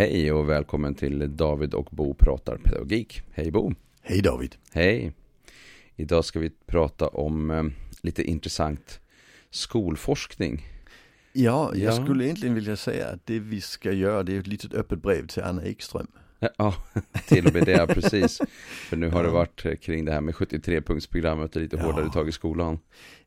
[0.00, 3.22] Hej och välkommen till David och Bo pratar pedagogik.
[3.32, 3.72] Hej Bo!
[4.02, 4.56] Hej David!
[4.72, 5.12] Hej!
[5.96, 7.64] Idag ska vi prata om eh,
[8.02, 9.00] lite intressant
[9.50, 10.66] skolforskning.
[11.32, 12.04] Ja, jag Ja.
[12.04, 15.26] skulle egentligen vilja säga att det vi ska göra det är ett litet öppet brev
[15.26, 16.06] till Anna Ekström.
[16.58, 16.74] Ja,
[17.28, 18.40] till och med det, precis.
[18.88, 21.82] För nu har det varit eh, kring det här med 73-punktsprogrammet och lite Ja.
[21.82, 22.78] hårdare tag i skolan.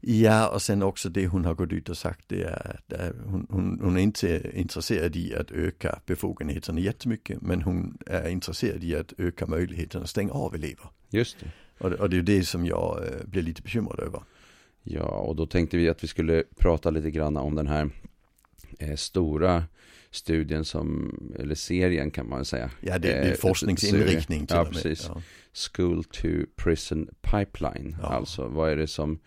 [0.02, 3.08] Ja, och sen också det hon har gått ut och sagt det är att eh,
[3.26, 8.84] hon, hon, hon är inte intresserad i att öka befogenheterna jättemycket men hon är intresserad
[8.84, 10.86] i att öka möjligheten att stänga av elever.
[11.10, 11.46] Just det.
[11.78, 14.24] Och, det- och det är det som jag eh, blir lite bekymrad över.
[14.84, 17.90] Ja, och då tänkte vi att vi skulle prata lite grann om den här
[18.80, 19.64] eh, stora
[20.14, 22.72] studien som, eller serien kan man säga.
[22.82, 24.84] Ja, det, det är Eh, forskningsinriktning till ja, och med.
[24.84, 25.06] precis.
[25.10, 25.22] Ja.
[25.54, 27.96] School to Prison Pipeline.
[28.02, 28.08] Ja.
[28.08, 29.20] Alltså vad är det som,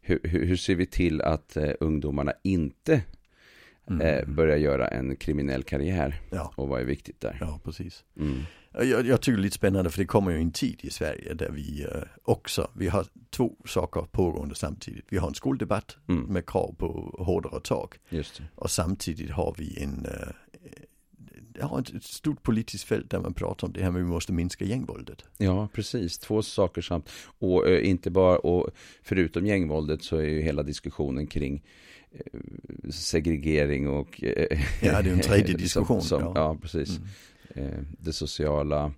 [0.00, 3.02] hur, hur hur ser vi till att eh, ungdomarna inte
[3.90, 4.00] Mm.
[4.06, 6.20] eh, börjar göra en kriminell karriär?
[6.30, 7.36] ja, Och vad är viktigt där?
[7.40, 8.04] ja, precis.
[8.18, 8.38] Mm.
[8.74, 11.34] Jag, jag tycker det är lite spännande för det kommer ju en tid i Sverige
[11.34, 15.04] där vi eh, också, vi har två saker pågående samtidigt.
[15.08, 16.22] Vi har en skoldebatt Mm.
[16.24, 17.94] med krav på hårdare tag
[18.54, 20.28] och samtidigt har vi en, eh,
[21.60, 24.32] ja, ett, stort politiskt fält där man pratar om det här med att vi måste
[24.32, 25.24] minska gängvåldet.
[25.38, 26.18] Ja, precis.
[26.18, 27.08] Två saker samt.
[27.38, 28.70] Och eh, inte bara, och
[29.02, 31.62] förutom gängvåldet så är ju hela diskussionen kring
[32.12, 32.40] eh,
[32.90, 36.32] segregering och eh, Ja, det är en tredje som- diskussion, Som, ja.
[36.34, 36.58] ja.
[36.62, 36.96] precis.
[36.96, 37.08] Mm.
[37.54, 38.92] Eh, det sociala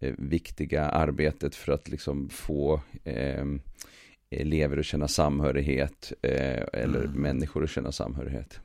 [0.00, 3.44] eh, viktiga arbetet för att liksom få eh,
[4.30, 7.10] elever att känna samhörighet eller Mm.
[7.22, 8.60] människor att känna samhörighet.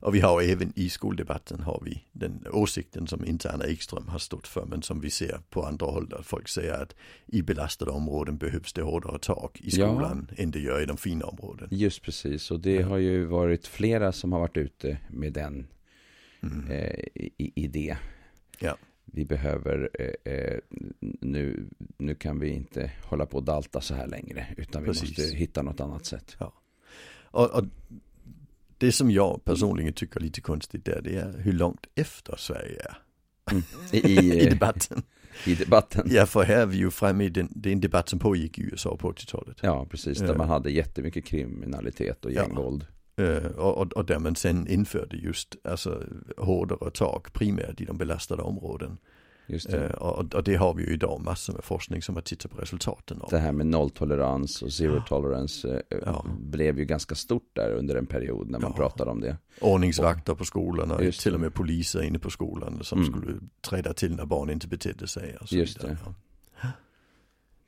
[0.00, 4.18] Och vi har även i skoldebatten har vi den åsikten som inte Anna Ekström har
[4.18, 6.94] stått för men som vi ser på andra håll där folk säger att
[7.26, 9.70] i belastade områden behövs det hårdare tag i Ja.
[9.88, 11.68] skolan än det gör i de fina områden.
[11.70, 12.86] Just precis, och det Ja.
[12.86, 15.66] har ju varit flera som har varit ute med den
[16.42, 16.70] Mm.
[16.70, 17.96] eh, i, idé.
[18.58, 18.76] Ja.
[19.04, 20.58] Vi behöver, eh, eh,
[21.20, 21.66] nu,
[21.98, 25.18] nu kan vi inte hålla på och dalta så här längre, utan vi Precis.
[25.18, 26.36] måste hitta något annat sätt.
[27.30, 27.64] Och, och
[28.78, 32.80] det som jag personligen tycker är lite konstigt där det är hur långt efter Sverige
[32.82, 32.96] är
[33.92, 35.02] I, i, i debatten.
[35.46, 36.06] I debatten.
[36.10, 38.58] Ja för här är vi ju framme i den, det är en debatt som pågick
[38.58, 39.56] i USA på 80-talet.
[39.62, 40.34] Ja, precis, där Ja.
[40.38, 42.42] man hade jättemycket kriminalitet och Ja.
[42.42, 42.86] gängvåld.
[43.16, 46.02] Eh, och, och, och där man sen införde just alltså,
[46.36, 48.98] hårdare tag primärt i de belastade områden.
[49.46, 49.74] Det.
[49.74, 52.58] Eh, och, och det har vi ju idag massor med forskning som har tittat på
[52.58, 53.30] resultaten av.
[53.30, 56.24] det här med nolltolerans och zero tolerance eh, Ja.
[56.40, 58.76] blev ju ganska stort där under en period när man Ja.
[58.76, 59.36] pratade om det.
[59.60, 63.12] Ordningsvakter på skolorna, till och med poliser inne på skolan som Mm.
[63.12, 65.36] skulle träda till när barn inte betedde sig.
[65.40, 65.98] Och så Just vidare.
[66.04, 66.14] det.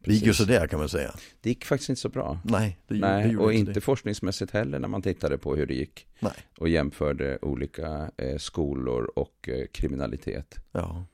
[0.07, 1.15] Det gick ju sådär kan man säga.
[1.41, 2.39] Det gick faktiskt inte så bra.
[2.45, 3.81] Nej, det, det Nej, gjorde och inte det.
[3.81, 6.07] forskningsmässigt heller när man tittade på hur det gick.
[6.21, 6.33] Nej.
[6.59, 10.55] Och jämförde olika eh, skolor och eh, kriminalitet.
[10.73, 11.05] Ja.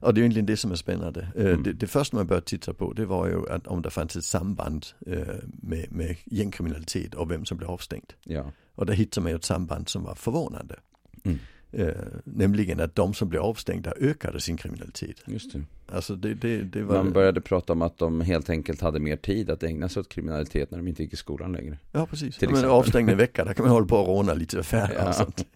[0.00, 1.28] Och det är egentligen det som är spännande.
[1.36, 1.62] Eh, Mm.
[1.62, 4.24] Det, det första man började titta på det var ju att om det fanns ett
[4.24, 5.18] samband eh,
[5.62, 8.12] med, med gängkriminalitet och vem som blev avstängd.
[8.24, 10.76] Ja, Och där hittade man ju ett samband som var förvånande.
[11.24, 11.38] Mm.
[11.72, 11.92] Eh,
[12.24, 15.16] nämligen att de som blev avstängda ökade sin kriminalitet.
[15.26, 15.62] just det.
[15.92, 16.94] Alltså det, det, det var...
[16.96, 20.08] Man började prata om att de helt enkelt hade mer tid att ägna sig åt
[20.08, 21.78] kriminalitet när de inte gick i skolan längre.
[21.92, 22.36] Ja precis.
[22.38, 24.94] Till Ja, men avstängd en vecka, där kan man hålla på och råna lite affärer
[24.98, 25.08] Ja.
[25.08, 25.46] och sånt.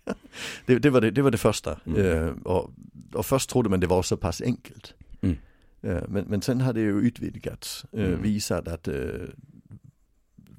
[0.67, 1.81] Det, var det, det var det första.
[1.87, 2.01] Mm.
[2.27, 2.71] Eh, och,
[3.15, 4.95] och först trodde man det var så pass enkelt.
[5.21, 5.37] Mm.
[5.83, 8.23] Eh, men, men sen har det ju utvidgats, eh, Mm.
[8.23, 8.95] visat att eh,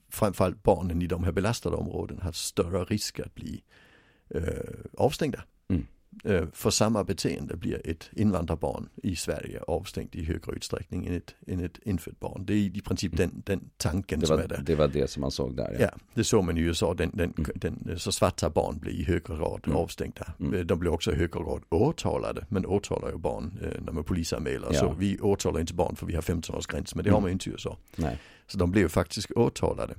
[0.10, 3.64] framförallt barnen i de här belastade områdena har större risk att bli
[4.30, 4.41] eh,
[4.97, 5.44] avstängda.
[5.69, 5.86] Mm.
[6.24, 11.36] Eh, för samma beteende blir ett invandrarbarn i Sverige avstängt i högre utsträckning än ett,
[11.47, 12.46] än ett infött barn.
[12.46, 14.62] Det är i princip den, den tanken Det som var, är där.
[14.66, 15.78] det var det som man såg där.
[15.80, 16.94] Ja, det såg man i USA.
[16.94, 17.52] Den, den, Mm.
[17.56, 19.78] den, så svarta barn blir i högre grad Mm.
[19.78, 20.34] avstängda.
[20.40, 20.68] Mm.
[20.68, 22.46] De blir också i högre grad åtalade.
[22.50, 24.68] Men åtalar ju barn eh, när man polisanmäler.
[24.72, 24.80] Ja.
[24.80, 26.96] Så vi åtalar inte barn för vi har 15-årsgräns.
[26.96, 27.22] Men det har Mm.
[27.24, 27.78] man inte i USA.
[27.96, 28.19] Nej.
[28.48, 29.95] Så de ju faktiskt åtalade.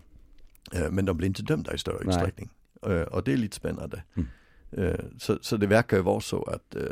[0.90, 2.08] Men de blir inte dömda i större Nej.
[2.08, 2.48] utsträckning.
[2.82, 4.02] Eh, och det är lite spännande.
[4.14, 4.28] Mm.
[4.72, 6.82] Eh, så, så det verkar ju vara så att, eh,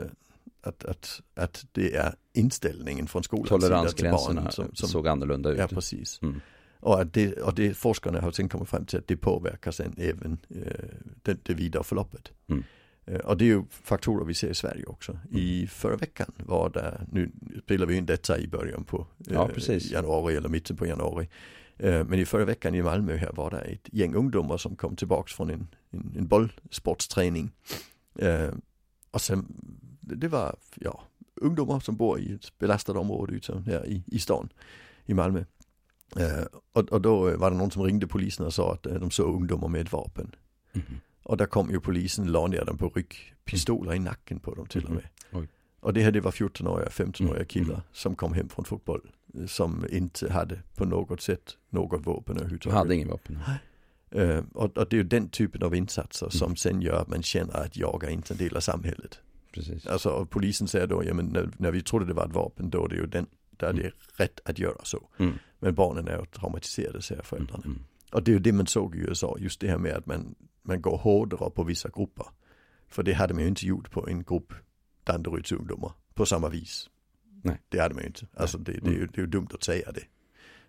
[0.62, 5.50] att, att, att det är inställningen från skolans sida Toleransgränserna barnen som, som såg annorlunda
[5.50, 5.58] ut.
[5.58, 6.22] Ja, precis.
[6.22, 6.40] Mm.
[6.81, 9.94] Och, att det, och det forskarna har sen kommit fram till att det påverkar sen
[9.98, 10.84] även eh,
[11.22, 12.32] det, det vidare förloppet.
[12.46, 12.64] Mm.
[13.06, 15.19] Eh, och det är ju faktorer vi ser i Sverige också.
[15.31, 17.31] I förra veckan var det, nu
[17.64, 19.90] spelar vi in detta i början på eh, Ja, precis.
[19.90, 21.28] januari eller mitten på januari.
[21.76, 24.96] Eh, men i förra veckan i Malmö här var det ett gäng ungdomar som kom
[24.96, 27.50] tillbaks från en, en, en bollsportsträning.
[28.18, 28.50] Eh,
[29.10, 29.46] och sen,
[30.00, 31.02] det var, ja,
[31.34, 34.48] ungdomar som bor i ett belastat område ute här i, i stan
[35.06, 35.44] i Malmö.
[36.16, 39.34] Eh, och, och då var det någon som ringde polisen och sa att de såg
[39.34, 40.34] ungdomar med ett vapen.
[40.72, 41.00] Mhm.
[41.22, 44.66] Och där kom ju polisen, la ner dem på rygg, pistoler i nacken på dem
[44.66, 45.08] till och med.
[45.32, 45.48] Oj.
[45.84, 47.46] Och det här det var 14-åriga, 15-åriga Mm.
[47.46, 47.81] killar Mm.
[47.92, 49.10] som kom hem från fotboll.
[49.34, 52.78] eh, Som inte hade på något sätt något vapen De överhuvudtaget.
[52.78, 53.38] hade ingen vapen.
[54.10, 56.56] Eh, och, och det är ju den typen av insatser som Mm.
[56.56, 59.20] sen gör att man känner att jag är inte en del av samhället.
[59.52, 59.86] Precis.
[59.86, 62.70] Alltså och polisen säger då, ja men när, när vi trodde det var ett vapen
[62.70, 65.08] då är det ju den, där det är rätt att göra så.
[65.19, 65.34] Mm.
[65.58, 67.62] Men barnen är ju traumatiserade säger föräldrarna.
[67.64, 67.78] Mm.
[68.12, 70.34] Och det är ju det man såg i USA, just det här med att man,
[70.62, 72.26] man går hårdare på vissa grupper.
[72.88, 74.52] För det hade man ju inte gjort på en grupp
[75.04, 76.90] Danderyds ungdomar på samma vis.
[77.42, 77.60] Nej.
[77.68, 78.26] Det hade man ju inte.
[78.36, 80.04] Alltså det, det, är ju, det är ju dumt att säga det.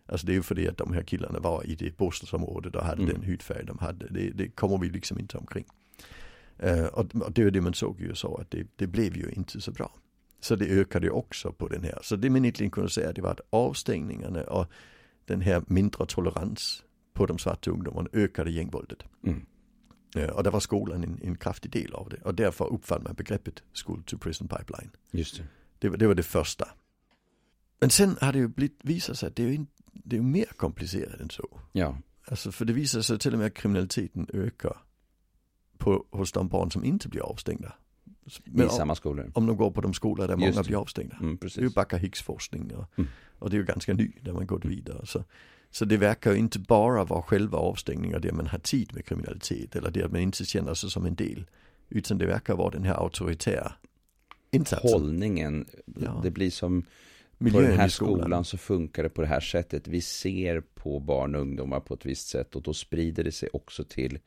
[0.05, 2.83] Alltså det är ju för det att de här killarna var i det bostadsområdet och
[2.83, 3.13] hade Mm.
[3.13, 4.07] den hudfärg de hade.
[4.09, 5.65] Det, det kommer vi liksom inte omkring.
[6.59, 9.17] Eh, och, och det är ju det man såg i USA, att det, det blev
[9.17, 9.91] ju inte så bra.
[10.39, 11.99] Så det ökade ju också på den här.
[12.01, 14.67] Så det man egentligen kunde säga det var att avstängningarna och
[15.25, 16.83] den här mindre tolerans
[17.13, 19.03] på de svarta ungdomarna ökade gängvåldet.
[19.23, 19.45] Mm.
[20.15, 22.21] Och där var skolan en, en kraftig del av det.
[22.21, 24.91] Och därför uppfann man begreppet school to prison pipeline.
[25.11, 25.43] Just det.
[25.79, 26.67] Det, var- det var det första.
[27.79, 30.45] Men sen har det ju blivit, visat sig att det är in, det är mer
[30.57, 31.59] komplicerat än så.
[31.71, 31.97] Ja.
[32.27, 34.77] Alltså för det visar sig till och med att kriminaliteten ökar
[35.77, 37.73] på, hos de barn som inte blir avstängda.
[38.45, 39.31] Men I om, samma skolor.
[39.35, 41.17] om de går på de skolor där Just många blir avstängda.
[41.21, 41.69] Mm, Det är ju.
[41.69, 43.09] Backa Hicks forskning och, Mm.
[43.39, 45.05] och det är ju ganska ny där man gått vidare.
[45.05, 45.23] Så,
[45.75, 49.75] så det verkar ju inte bara vara själva avstängningar där man har tid med kriminalitet
[49.75, 51.45] eller där man inte känner sig som en del.
[51.89, 53.73] Utan det verkar vara den här auktoritära
[54.51, 54.89] insatsen.
[54.91, 56.19] Hållningen, Ja.
[56.23, 56.87] det blir som på
[57.37, 58.19] Miljön den här skolan.
[58.21, 59.87] skolan så funkar det på det här sättet.
[59.87, 63.49] Vi ser på barn och ungdomar på ett visst sätt och då sprider det sig
[63.53, 64.19] också till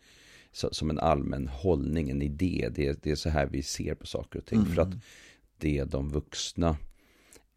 [0.53, 2.69] så, som en allmän hållning, en idé.
[2.75, 4.59] Det, det är så här vi ser på saker och ting.
[4.59, 4.73] Mm.
[4.75, 4.95] För att
[5.59, 6.77] det de vuxna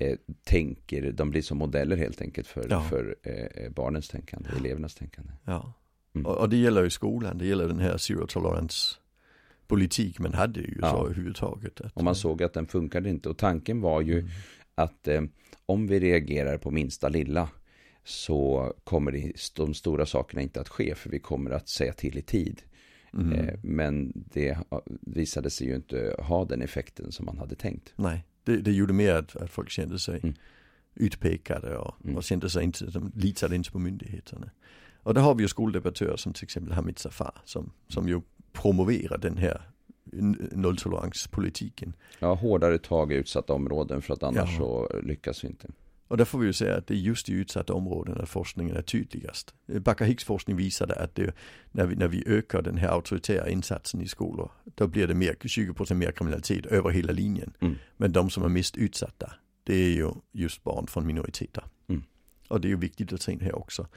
[0.01, 2.81] eh, tänker, de blir som modeller helt enkelt för, Ja.
[2.83, 5.31] för eh, barnens tänkande, elevernas tänkande.
[5.45, 5.73] Ja.
[6.15, 6.25] Mm.
[6.25, 8.95] Och, och det gäller ju skolan, det gäller den här zero tolerance
[9.67, 10.89] politik man hade ju Ja.
[10.91, 11.81] så överhuvudtaget.
[11.81, 13.29] Att, Och man såg att den funkade inte.
[13.29, 14.27] Och tanken var ju
[14.75, 15.21] att eh,
[15.65, 17.49] om vi reagerar på minsta lilla
[18.03, 22.17] så kommer det, de stora sakerna inte att ske för vi kommer att säga till
[22.17, 22.61] i tid.
[23.13, 23.31] Mm.
[23.31, 24.57] Eh, men det
[25.01, 27.93] visade sig ju inte ha den effekten som man hade tänkt.
[27.95, 30.35] Nej, det, det gjorde mer att, att folk kände sig Mm.
[30.95, 32.17] utpekade och, Mm.
[32.17, 34.49] och kände sig inte, de litade inte på myndigheterna.
[35.03, 38.21] Och där har vi ju skoldebattörer som till exempel Hamid Safar som, som ju
[38.53, 39.61] promoverar den här
[40.51, 41.93] nolltoleranspolitiken.
[42.19, 44.57] Ja, hårdare tag i utsatta områden för att annars Ja.
[44.57, 45.67] så lyckas vi inte.
[46.11, 48.75] Och där får vi ju säga att det är just i utsatta områden där forskningen
[48.75, 49.53] är tydligast.
[49.65, 51.35] Backa Hicks forskning visade att det,
[51.71, 55.33] när, vi, när vi ökar den här auktoritära insatsen i skolor, då blir det mer,
[55.33, 57.53] 20% mer kriminalitet över hela linjen.
[57.59, 57.75] Mm.
[57.97, 61.63] Men de som är mest utsatta, det är ju just barn från minoriteter.
[61.87, 62.03] Mm.
[62.47, 63.87] Och det är ju viktigt att ta in här också.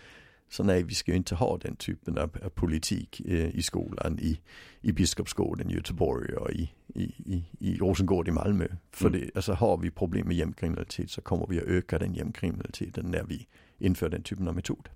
[0.48, 4.40] Så nej, vi ska ju inte ha den typen av, politik eh, i skolan i,
[4.80, 8.66] i Biskopsgården i Göteborg och i, i, i, i Rosengård i Malmö.
[8.90, 9.20] För Mm.
[9.20, 13.22] det, alltså har vi problem med gängkriminalitet så kommer vi att öka den gängkriminaliteten när
[13.24, 13.46] vi
[13.78, 14.88] inför den typen av metod.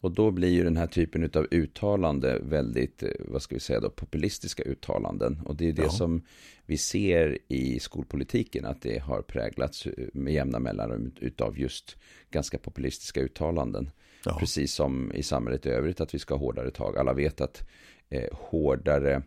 [0.00, 3.80] Och då blir ju den här typen av uttalande väldigt, eh, vad ska vi säga
[3.80, 5.40] då, populistiska uttalanden.
[5.44, 5.88] Och det är det Ja.
[5.90, 6.22] som
[6.66, 11.96] vi ser i skolpolitiken, att det har präglats eh, med jämna mellanrum utav just
[12.30, 13.90] ganska populistiska uttalanden.
[14.24, 16.98] Ja, Precis som i samhället i övrigt att vi ska ha hårdare tag.
[16.98, 17.68] Alla vet att
[18.08, 19.22] eh, hårdare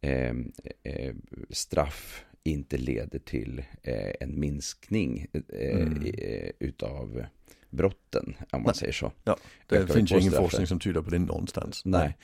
[0.00, 0.34] eh,
[0.82, 1.14] eh,
[1.50, 6.02] straff inte leder till eh, en minskning eh, Mm.
[6.18, 7.24] eh, utav
[7.70, 8.74] brotten, om man Nej.
[8.74, 9.12] säger så.
[9.24, 11.82] ja det ökar finns ju ingen forskning som tyder på det någonstans.
[11.84, 12.16] Nej,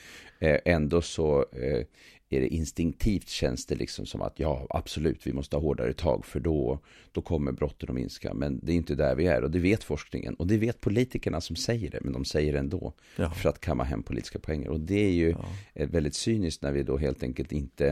[0.65, 1.45] ändå så
[2.29, 6.25] är det instinktivt känns det liksom som att ja, absolut, vi måste ha hårdare tag
[6.25, 6.79] för då,
[7.11, 8.33] då kommer brotten att minska.
[8.33, 11.41] Men det är inte där vi är och det vet forskningen och det vet politikerna
[11.41, 13.31] som säger det, men de säger det ändå Ja.
[13.31, 14.69] för att kamma hem politiska poänger.
[14.69, 15.45] Och det är ju Ja.
[15.73, 17.87] eh, väldigt cyniskt när vi då helt enkelt inte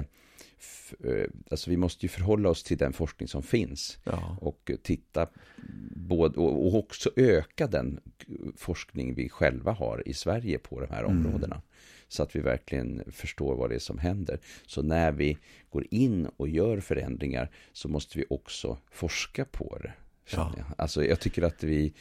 [1.04, 4.38] eh, Alltså vi måste ju förhålla oss till den forskning som finns Ja.
[4.42, 5.28] och titta
[5.96, 8.00] både, och också öka den
[8.58, 11.52] forskning vi själva har i Sverige på de här Mm.
[12.08, 14.40] Så att vi verkligen förstår vad det är som händer.
[14.66, 15.38] Så när vi
[15.70, 19.94] går in och gör förändringar så måste vi också forska på det.
[20.32, 20.54] Ja.
[20.58, 20.66] jag.
[20.78, 21.94] Alltså jag tycker att vi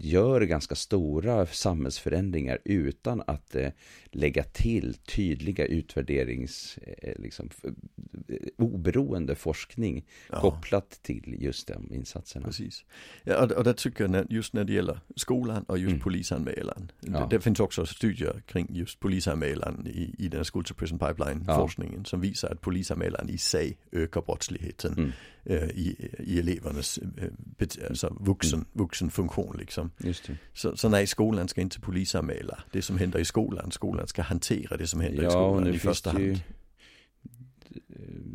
[0.00, 3.68] gör ganska stora samhällsförändringar utan att eh,
[4.10, 7.48] lägga till tydliga utvärderings, eh, liksom,
[8.28, 10.40] eh, oberoende forskning Ja.
[10.40, 12.46] kopplat till just de insatserna.
[12.46, 12.84] Precis.
[13.24, 16.00] Ja, och, och där tycker jag när, just när det gäller skolan och just Mm.
[16.00, 16.90] polisanmälan.
[17.00, 17.20] Ja.
[17.30, 21.44] Det, det finns också studier kring just polisanmälan i, i den School to Prison Pipeline
[21.46, 21.56] Ja.
[21.56, 24.92] forskningen som visar att polisanmälan i sig ökar brottsligheten.
[24.92, 25.12] Mm.
[25.48, 29.90] Eh, i, i elevernas eh, alltså vuxen, vuxenfunktion liksom.
[29.98, 30.36] Just det.
[30.52, 33.70] Så, så nej, skolan ska inte polisanmäla det som händer i skolan.
[33.70, 36.42] Skolan ska hantera det som händer Ja, i skolan i första det ju- hand.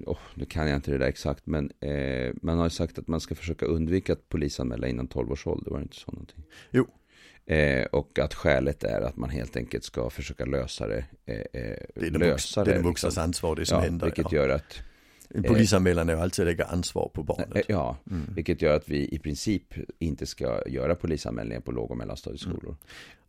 [0.05, 3.07] Oh, nu kan jag inte det där exakt, men eh, man har ju sagt att
[3.07, 6.43] man ska försöka undvika att polisanmäla innan 12 års ålder, var det inte så någonting?
[6.71, 6.87] Jo.
[7.45, 11.05] Eh, och att skälet är att man helt enkelt ska försöka lösa det.
[11.25, 11.61] Eh, eh, Det
[11.95, 12.89] är den, vux, lösa det är den liksom.
[12.91, 14.05] vuxnas ansvar det som ja, händer.
[14.05, 14.37] Vilket ja.
[14.37, 14.81] gör att,
[15.47, 17.55] polisanmälan är alltid att lägga ansvar på barnet.
[17.55, 18.25] eh, ja, Mm.
[18.35, 19.63] vilket gör att vi i princip
[19.99, 22.75] inte ska göra polisanmälningar på låg och mellanstadieskolor.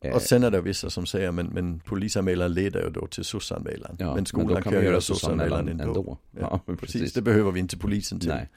[0.01, 3.25] Eh, Och sen är det vissa som säger men, men polisanmälan leder ju då till
[3.25, 3.97] SOS-anmälan.
[3.99, 5.85] ja, men skolan då kan, man göra SOS-anmälan ändå.
[5.85, 6.19] ändå.
[6.31, 7.13] Ja, Ja, men Precis, precis.
[7.13, 8.29] det behöver vi inte polisen till.
[8.29, 8.49] Nej.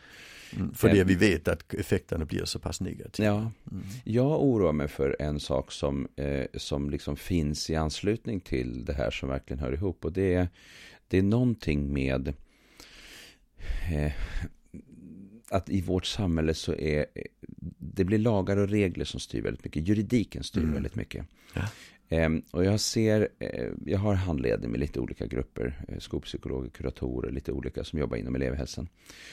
[0.55, 3.27] Mm, för det Eh, vi vet att effekterna blir så pass negativa.
[3.27, 3.83] Ja, Mm.
[4.03, 8.93] jag oroar mig för en sak som, eh, som liksom finns i anslutning till det
[8.93, 10.05] här som verkligen hör ihop.
[10.05, 10.47] Och det är,
[11.07, 12.33] det är någonting med
[13.91, 14.11] eh,
[15.49, 17.05] att i vårt samhälle så är
[17.77, 19.87] det blir lagar och regler som styr väldigt mycket.
[19.87, 20.73] Juridiken styr Mm.
[20.73, 21.25] väldigt mycket.
[21.55, 21.61] Ja.
[22.09, 27.31] Ehm, och jag ser, eh, jag har handledning med lite olika grupper, eh, skolpsykologer, kuratorer,
[27.31, 28.89] lite olika som jobbar inom elevhälsan.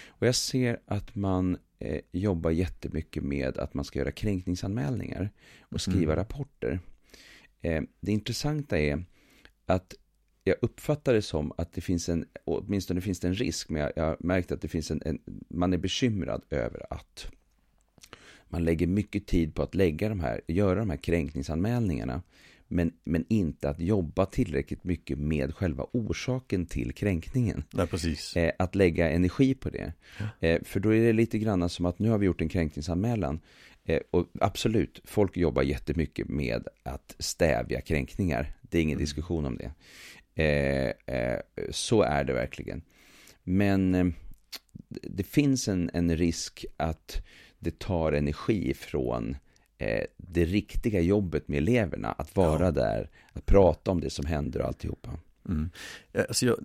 [0.08, 5.80] Och jag ser att man eh, jobbar jättemycket med att man ska göra kränkningsanmälningar och
[5.80, 6.16] skriva Mm.
[6.16, 6.80] rapporter.
[7.60, 9.04] Eh, det intressanta är
[9.66, 9.94] att
[10.44, 13.92] jag uppfattar det som att det finns en, åtminstone finns det en risk, men jag,
[13.96, 17.26] jag har märkt att det finns en, en, man är bekymrad över att
[18.48, 22.22] man lägger mycket tid på att lägga de här, göra de här kränkningsanmälningarna,
[22.68, 27.64] men, men inte att jobba tillräckligt mycket med själva orsaken till kränkningen.
[27.72, 28.36] Nej, precis.
[28.36, 29.92] Eh, att lägga energi på det.
[30.40, 33.40] Eh, för då är det lite grann som att nu har vi gjort en kränkningsanmälan.
[33.84, 38.52] Eh, och absolut, folk jobbar jättemycket med att stävja kränkningar.
[38.62, 39.04] Det är ingen Mm.
[39.04, 39.72] diskussion om det.
[40.34, 40.86] Eh,
[41.16, 42.82] eh, så är det verkligen.
[43.42, 44.06] Men eh,
[44.88, 47.22] det- finns en, en risk att
[47.58, 49.36] det tar energi från
[50.16, 52.12] det riktiga jobbet med eleverna.
[52.12, 52.70] Att vara Ja.
[52.70, 55.10] där, att prata om det som händer och alltihopa.
[55.48, 55.70] Mm.
[56.28, 56.56] Alltså jag,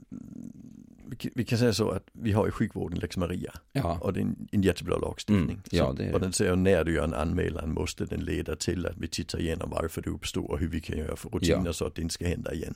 [1.35, 3.53] vi kan- säga så att vi har i sjukvården Lex Maria.
[3.71, 5.49] Ja, Och det är en, en jättebra lagstiftning.
[5.49, 6.25] Mm, ja, det är och det.
[6.25, 9.69] den säger när du gör en anmälan måste den leda till att vi tittar igenom
[9.69, 11.73] varför det uppstår och hur vi kan göra för rutiner Ja.
[11.73, 12.75] så att det inte ska hända igen.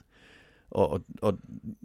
[0.69, 1.35] Och, och, och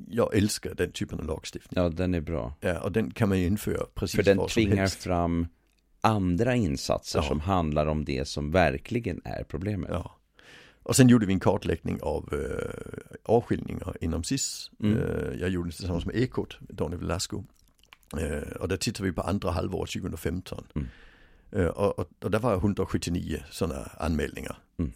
[0.08, 1.82] jag älskar den typen av lagstiftning.
[1.82, 2.54] ja, den är bra.
[2.60, 5.02] Ja, och den kan man ju införa precis För den tvingar helst.
[5.02, 5.46] fram
[6.00, 7.22] andra insatser Ja.
[7.28, 9.90] som handlar om det som verkligen är problemet.
[9.92, 10.14] Ja.
[10.82, 14.70] Och sen gjorde vi en kartläggning av äh, avskiljningar inom SIS.
[14.82, 14.98] Mm.
[14.98, 17.44] Eh, jag gjorde det tillsammans med Ekot, Daniel Velasco.
[18.18, 20.66] Eh, och där tittade vi på andra halvåret 2015.
[20.74, 20.88] Mm.
[21.52, 24.58] Eh, och, och, och där var 179 sådana anmälningar.
[24.78, 24.92] Mm.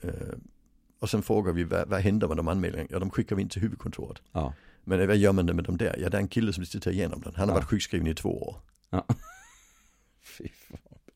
[1.02, 2.88] Och sen frågar vi, vad, vad händer med de anmälningarna?
[2.92, 4.23] Ja, de skickar vi in till huvudkontoret.
[4.32, 4.54] Ja.
[4.85, 5.97] Men eh, vad gör man med dem där?
[5.99, 7.32] Ja, det är en kille som tittar igenom den.
[7.37, 7.61] Han har Ja.
[7.61, 8.56] varit sjukskriven i två år.
[8.90, 9.06] ja.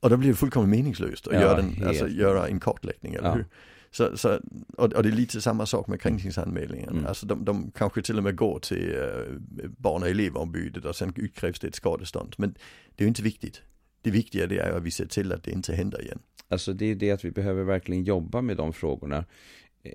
[0.01, 3.35] Och då blir det fullkomligt meningslöst att Ja, göra, den, alltså, göra en kartläggning, eller
[3.35, 3.45] hur?
[3.91, 4.41] Så, så,
[4.77, 6.89] och, och det är lite samma sak med kränkningsanmälningen.
[6.89, 7.07] Mm.
[7.07, 9.39] Alltså de, de kanske till och med går till uh,
[9.79, 12.35] barn och elevombudet och sen utkrävs det ett skadestånd.
[12.39, 12.51] Men
[12.97, 13.63] det är ju inte viktigt.
[14.03, 16.19] Det viktiga det är att vi ser till att det inte händer igen.
[16.49, 19.25] Alltså det är det att vi behöver verkligen jobba med de frågorna.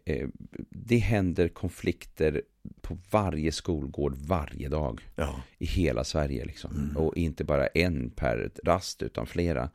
[0.05, 0.27] Eh,
[0.69, 2.41] Det händer konflikter
[2.81, 6.45] på varje skolgård varje dag Ja, i hela Sverige.
[6.45, 6.75] Liksom.
[6.75, 6.97] Mm.
[6.97, 9.69] Och inte bara en per rast utan flera.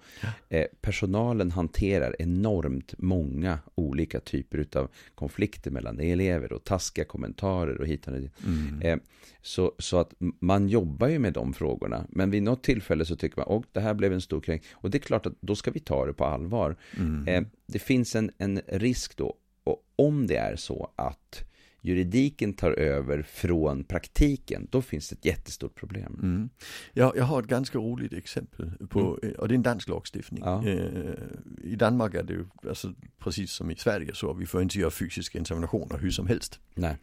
[0.49, 7.87] Eh, personalen hanterar enormt många olika typer av konflikter mellan elever och taskiga kommentarer och
[7.87, 8.32] hit och dit.
[8.46, 8.82] mm.
[8.82, 8.99] Eh,
[9.42, 12.06] så, så att man jobbar ju med de frågorna.
[12.08, 14.62] Men vid något tillfälle så tycker man, att det här blev en stor kränk.
[14.73, 16.76] Och det är klart att då ska vi ta det på allvar.
[16.99, 17.28] Mm.
[17.28, 19.35] Eh, det finns en, en risk då,
[19.66, 21.44] och om det är så att
[21.80, 26.18] juridiken tar över från praktiken, då finns det ett jättestort problem.
[26.23, 26.49] Mm.
[26.92, 30.44] Jag, jag har ett ganska roligt exempel på, eh, och det är en dansk lagstiftning.
[30.44, 30.64] Mm.
[30.64, 30.73] Ja.
[30.73, 34.78] Eh, I Danmark är det ju, alltså, precis som i Sverige så, vi får inte
[34.78, 36.61] göra fysiska interventioner hur som helst.
[36.75, 36.96] Nej.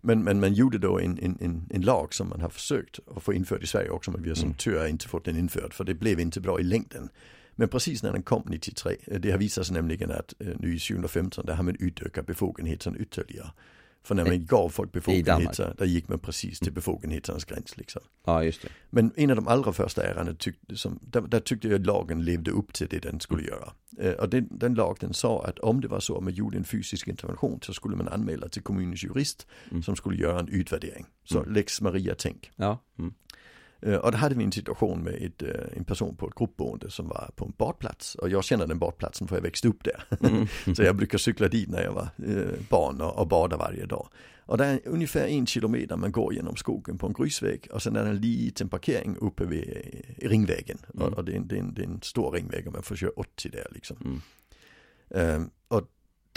[0.00, 3.22] Men, men man gjorde då en, en, en, en lag som man har försökt att
[3.22, 4.56] få införd i Sverige också, men vi har som Mm.
[4.58, 7.08] tyvärr inte fått den införd, för det blev inte bra i längden.
[7.58, 10.74] Men precis när den kom 93, eh, det har visat sig nämligen att eh, nu
[10.74, 13.50] i 2015, där har man utökat befogenheterna ytterligare.
[14.02, 18.02] För när man gav folk befogenheter, där gick man precis till befogenheternas gräns liksom.
[18.26, 18.68] Ja, just det.
[18.90, 22.24] Men en av de allra första ärendena tyckte, som, där, där tyckte jag att lagen
[22.24, 23.72] levde upp till det den skulle göra.
[23.98, 26.64] Eh, och den, den lagen sa att om det var så att man gjorde en
[26.64, 29.82] fysisk intervention så skulle man anmäla till kommunens jurist Mm.
[29.82, 31.06] som skulle göra en utvärdering.
[31.24, 31.52] Så Mm.
[31.52, 32.50] lex Maria tänk.
[32.56, 32.78] Ja.
[32.98, 33.14] Mm.
[33.80, 36.90] Eh, och då hade vi en situation med ett, eh, en person på ett gruppboende
[36.90, 38.14] som var på en badplats.
[38.14, 40.04] Och jag känner den badplatsen för jag växte upp där.
[40.28, 40.46] Mm.
[40.76, 42.08] så jag brukar cykla dit när jag var
[42.68, 44.08] barn och, bada varje dag.
[44.46, 47.96] Och det är ungefär en kilometer man går genom skogen på en grusväg och sen
[47.96, 49.84] är det en liten parkering uppe vid
[50.18, 50.78] ringvägen.
[50.94, 51.12] Mm.
[51.12, 52.96] Och det, är en, det, är en, det, är en, stor ringväg och man får
[52.96, 54.22] köra 80 där liksom.
[55.10, 55.36] Mm.
[55.36, 55.82] Um, och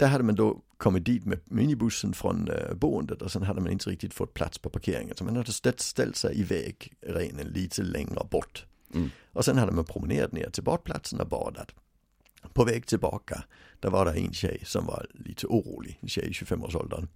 [0.02, 3.72] där hade man då kommit dit med minibussen från uh, boendet och sen hade man
[3.72, 5.16] inte riktigt fått plats på parkeringen.
[5.16, 8.66] Så man hade ställt, ställt sig i vägrenen lite längre bort.
[8.94, 9.10] Mm.
[9.32, 11.74] Och sen hade man promenerat ner till badplatsen och badat.
[12.52, 13.44] På väg tillbaka,
[13.80, 17.08] där var det en tjej som var lite orolig, en tjej i 25-årsåldern.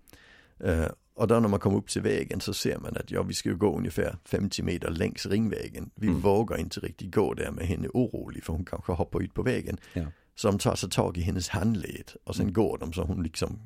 [0.64, 3.34] Uh, och då när man kom upp till vägen så ser man att ja, vi
[3.34, 5.90] ska ju gå ungefär 50 meter längs ringvägen.
[5.94, 6.20] Vi mm.
[6.20, 9.78] vågar inte riktigt gå där med henne orolig för hon kanske hoppar ut på vägen.
[9.92, 10.06] Ja.
[10.36, 12.54] Så de tar sig tag i hennes handled och sen mm.
[12.54, 13.58] går de så hon liksom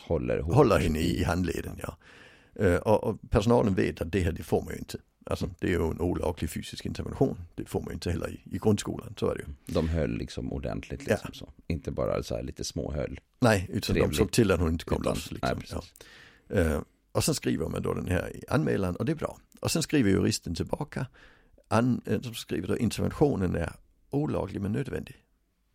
[0.00, 1.80] håller, håller henne i handleden.
[1.82, 1.96] Ja.
[2.60, 4.98] Uh, och, och, personalen vet att det här det får man ju inte.
[5.26, 7.38] Alltså det är ju en olaglig fysisk intervention.
[7.54, 9.74] Det får man ju inte heller i, i grundskolan, så är det ju.
[9.74, 11.38] De höll liksom ordentligt liksom ja.
[11.38, 11.52] så.
[11.66, 13.20] Inte bara så här lite småhöll.
[13.40, 14.10] Nej, utan Trevligt.
[14.10, 15.32] de såg till att hon inte kom loss.
[15.32, 15.58] Liksom.
[15.58, 15.82] Nej,
[16.48, 16.74] ja.
[16.74, 19.38] uh, och sen skriver man då den här anmälan och det är bra.
[19.60, 21.06] Och sen skriver juristen tillbaka,
[21.68, 23.72] an, eh, som skriver då interventionen är
[24.10, 25.16] olaglig men nödvändig.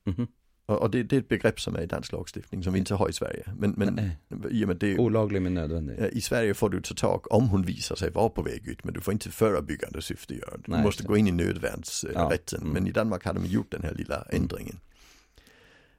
[0.05, 0.27] Mm.
[0.65, 2.95] Och, och det, det, är ett begrepp som är i dansk lagstiftning som vi inte
[2.95, 3.43] har i Sverige.
[3.57, 4.11] Men, men
[4.49, 6.09] i och med det, olaglig men nödvändig.
[6.11, 8.93] I Sverige får du ta tag om hon visar sig vara på väg ut men
[8.93, 10.63] du får inte förebyggande syfte göra det.
[10.65, 12.39] Du Nej, måste gå in i nödvärnsrätten.
[12.51, 12.57] Ja.
[12.57, 12.73] Mm.
[12.73, 14.79] Men i Danmark hade de gjort den här lilla ändringen.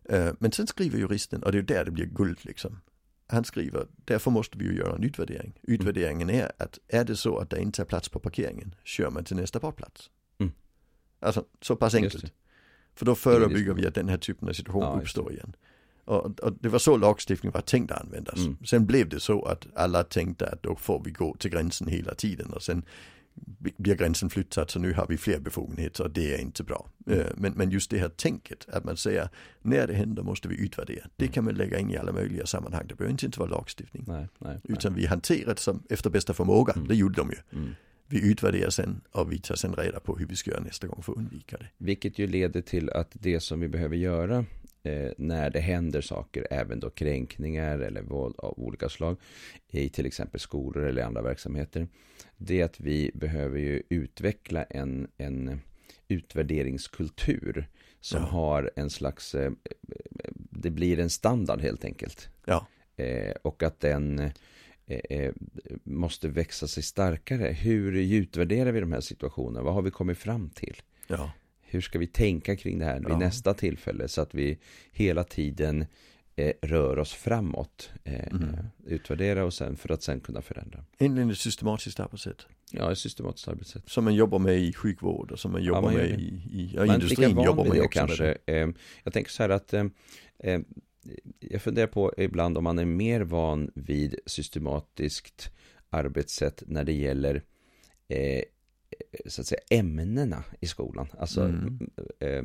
[0.09, 0.37] Mm.
[0.41, 2.81] men sen skriver juristen, och det är där det blir guld liksom
[3.27, 5.61] han skriver, därför måste vi ju göra en utvärdering.
[5.63, 9.25] Utvärderingen är att är det så att det inte är plats på parkeringen, kör man
[9.25, 10.11] till nästa badplats.
[10.39, 10.53] Mm.
[11.21, 12.33] Alltså så pass enkelt.
[12.95, 15.57] För då förebygger vi att den här typen av situation ja, uppstår igen.
[16.05, 18.39] Och, och, det var så lagstiftningen var tänkt att användas.
[18.39, 18.57] Mm.
[18.65, 22.15] Sen blev det så att alla tänkte att då får vi gå till gränsen hela
[22.15, 22.85] tiden och sen
[23.77, 26.87] blir gränsen flyttad så nu har vi fler befogenheter och det är inte bra.
[27.07, 27.27] Mm.
[27.37, 29.29] Men, men just det här tänket att man säger
[29.63, 31.07] när det händer måste vi utvärdera.
[31.17, 31.33] Det mm.
[31.33, 32.87] kan man lägga in i alla möjliga sammanhang.
[32.89, 34.05] Det behöver inte, inte vara lagstiftning.
[34.07, 35.01] Nej, nej, Utan nej.
[35.01, 36.73] vi hanterar det som efter bästa förmåga.
[36.73, 36.89] Mm.
[36.89, 37.59] Det gjorde de ju.
[38.09, 41.03] Vi utvärderar sen och vi tar sen reda på hur vi ska göra nästa gång
[41.03, 41.67] för att undvika det.
[41.79, 44.45] Vilket ju leder till att det som vi behöver göra
[44.83, 49.17] eh, när det händer saker, även då kränkningar eller våld av olika slag
[49.71, 51.89] i till exempel skolor eller andra verksamheter,
[52.37, 55.61] det är att vi behöver ju utveckla en, en
[56.09, 57.69] utvärderingskultur
[58.01, 58.27] som ja.
[58.27, 59.53] har en slags, eh,
[60.51, 62.29] det blir en standard helt enkelt.
[62.45, 62.67] Ja.
[62.97, 64.33] Eh, och att den eh, eh
[65.85, 67.53] måste växa sig starkare.
[67.53, 69.63] Hur utvärderar vi de här situationerna?
[69.63, 70.83] Vad har vi kommit fram till?
[71.07, 71.31] Ja
[71.75, 73.19] hur ska vi tänka kring det här vid ja.
[73.19, 74.59] nästa tillfälle så att vi
[74.93, 75.87] hela tiden
[76.37, 77.91] eh, rör oss framåt.
[78.05, 78.57] Eh, mm.
[78.87, 80.85] Utvärdera och sen för att sen kunna förändra.
[80.99, 82.47] Egentligen ett systematiskt arbetssätt.
[82.71, 83.89] Ja, ett systematiskt arbetssätt.
[83.89, 86.71] Som man jobbar med i sjukvård och som man jobbar ja, man med i, i
[86.75, 88.25] ja, industrin jobbar man ju också kanske.
[88.25, 88.61] med det.
[88.61, 88.69] Eh,
[89.05, 89.85] jag tänker så här att eh,
[90.39, 90.61] eh,
[91.41, 95.51] jag funderar på ibland om man är mer van vid systematiskt
[95.91, 97.43] arbetssätt när det gäller
[98.09, 98.43] eh,
[99.27, 101.07] så att säga ämnena i skolan.
[101.19, 101.91] Alltså mm.
[102.19, 102.43] eh,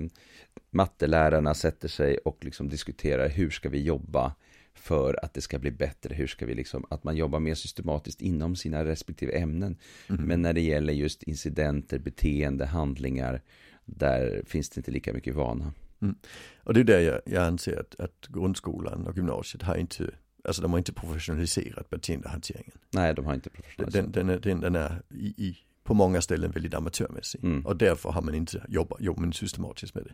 [0.69, 4.35] mattelärarna sätter sig och liksom diskuterar hur ska vi jobba
[4.73, 8.21] för att det ska bli bättre, hur ska vi liksom, att man jobbar mer systematiskt
[8.21, 9.77] inom sina respektive ämnen.
[10.09, 10.23] Mm.
[10.23, 13.41] Men när det gäller just incidenter, beteende, handlingar,
[13.85, 15.73] där finns det inte lika mycket vana.
[16.01, 16.15] Mm.
[16.63, 20.11] Och det är där jag, jag anser att, att grundskolan och gymnasiet har inte
[20.43, 22.77] Alltså de har inte professionaliserat beteendehanteringen.
[22.91, 24.13] Nej, de har inte professionaliserat.
[24.13, 27.43] Den, den, är, den, den är i, i, på många ställen väldigt amatörmässig.
[27.43, 27.65] Mm.
[27.65, 30.13] Och därför har man inte jobbat, jobbat systematiskt med det.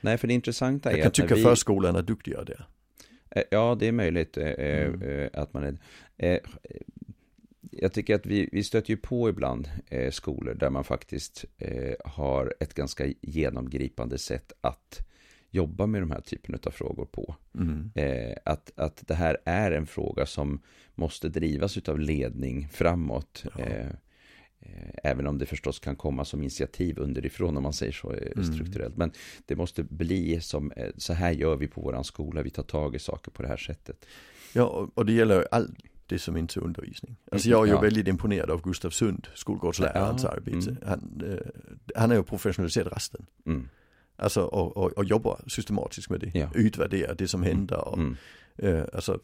[0.00, 1.42] Nej, för det intressanta är Jag kan tycka vi...
[1.42, 2.66] förskolan är duktigare där.
[3.30, 5.30] Eh, ja, det är möjligt eh, eh, mm.
[5.32, 5.78] att man
[6.16, 6.40] är...
[7.70, 9.68] Jag tycker att vi, vi stöter ju på ibland
[10.10, 11.44] skolor där man faktiskt
[12.04, 15.06] har ett ganska genomgripande sätt att
[15.56, 17.36] jobba med de här typen av frågor på.
[17.54, 17.90] Mm.
[18.44, 20.60] att, att det här är en fråga som
[20.94, 23.44] måste drivas av ledning framåt.
[23.58, 23.64] Ja.
[24.60, 28.32] Eh, även om det förstås kan komma som initiativ underifrån om man säger så eh,
[28.32, 28.44] mm.
[28.44, 28.96] strukturellt.
[28.96, 29.12] Men
[29.46, 32.94] det måste bli som, eh, så här gör vi på våran skola, vi tar tag
[32.94, 34.06] i saker på det här sättet.
[34.52, 35.70] Ja, och det gäller allt
[36.06, 37.16] det som inte är undervisning.
[37.32, 37.80] Alltså jag är ju ja.
[37.80, 40.28] väldigt imponerad av Gustav Sund, skolgårdslärarens ja.
[40.28, 40.70] arbete.
[40.70, 40.82] Mm.
[40.86, 41.40] Han,
[41.96, 43.26] han är ju professionaliserat resten.
[43.46, 43.68] Mm.
[44.16, 46.48] Alltså och, och, och jobbar systematiskt med det, ja.
[46.54, 47.56] utvärderar det som mm.
[47.56, 47.88] händer.
[47.88, 48.16] Och, mm.
[48.56, 49.18] eh, alltså,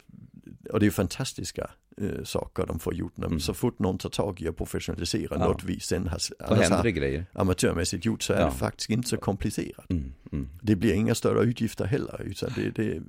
[0.69, 1.69] och det är fantastiska
[2.01, 3.17] eh, saker de får gjort.
[3.17, 3.39] Mm.
[3.39, 5.45] Så fort någon tar tag i att professionalisera ja.
[5.47, 7.25] något vi sen har, har grejer.
[7.33, 8.45] amatörmässigt gjort så är ja.
[8.45, 9.89] det faktiskt inte så komplicerat.
[9.89, 10.13] Mm.
[10.31, 10.49] Mm.
[10.61, 12.21] Det blir inga större utgifter heller.
[12.25, 13.01] Utan det, det,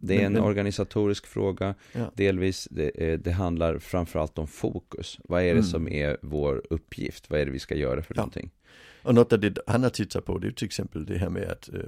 [0.00, 1.74] det är Men- en men- organisatorisk fråga.
[1.92, 2.12] Ja.
[2.14, 5.18] Delvis, det, eh, det handlar framförallt om fokus.
[5.24, 5.62] Vad är det Mm.
[5.64, 7.30] som är vår uppgift?
[7.30, 8.20] Vad är det vi ska göra för Ja.
[8.20, 8.50] någonting?
[9.02, 11.44] Och något av det han har tittat på det är till exempel det här med
[11.50, 11.80] att eh,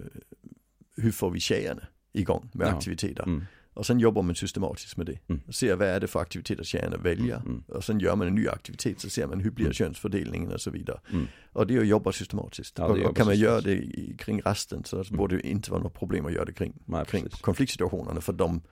[0.96, 3.46] hur får vi tjejerna igång med aktiviteter.
[3.74, 5.18] Och sen jobbar man systematiskt med det.
[5.28, 5.40] Mm.
[5.52, 7.36] Ser vad är det för aktiviteter tjejerna väljer.
[7.36, 7.62] Mm, mm.
[7.68, 9.72] Och sen gör man en ny aktivitet så ser man hur blir Mm.
[9.74, 11.00] könsfördelningen och så vidare.
[11.12, 11.26] Mm.
[11.52, 12.78] Och det är att jobba systematiskt.
[12.78, 15.06] Ja, och, och kan man göra det i, kring rasten så Mm.
[15.16, 18.62] borde det inte vara något problem att göra det kring, Nej, kring konfliktsituationerna för de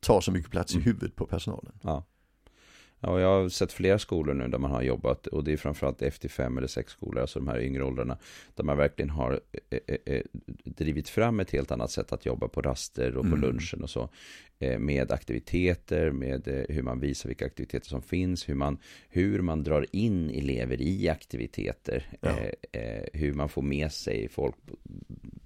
[0.00, 0.84] tar så mycket plats i Mm.
[0.84, 1.72] huvudet på personalen.
[1.82, 2.06] Ja.
[3.00, 6.02] Ja, jag har sett flera skolor nu där man har jobbat och det är framförallt
[6.02, 8.18] efter fem eller sex skolor, alltså de här yngre åldrarna,
[8.54, 10.22] där man verkligen har eh, eh, eh,
[10.64, 13.40] drivit fram ett helt annat sätt att jobba på raster och på Mm.
[13.40, 14.08] lunchen och så.
[14.58, 19.40] Eh, med aktiviteter, med eh, hur man visar vilka aktiviteter som finns, hur man, hur
[19.40, 22.36] man drar in elever i aktiviteter, Ja.
[22.72, 24.54] eh, hur man får med sig folk,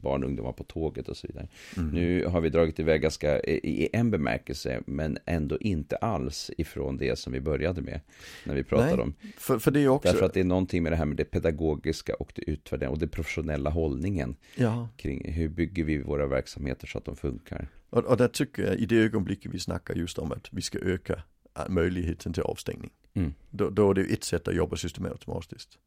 [0.01, 1.49] barn och ungdomar på tåget och så vidare.
[1.77, 1.90] Mm.
[1.90, 7.18] Nu har vi dragit iväg ganska i en bemärkelse, men ändå inte alls ifrån det
[7.18, 8.01] som vi började med
[8.44, 9.14] när vi pratade Nej, om.
[9.37, 11.25] För, för det är också, Därför att det är någonting med det här med det
[11.25, 16.87] pedagogiska och det utvärderande och det professionella hållningen ja, kring hur bygger vi våra verksamheter
[16.87, 17.68] så att de funkar.
[17.90, 20.79] Och, och där tycker jag i det ögonblicket vi snackar just om att vi ska
[20.79, 21.22] öka
[21.59, 22.90] äh, möjligheten till avstängning.
[23.14, 23.35] Mm.
[23.50, 25.79] Då, då är det ett sätt att jobba systematiskt